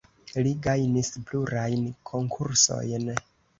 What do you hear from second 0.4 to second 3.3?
Li gajnis plurajn konkursojn.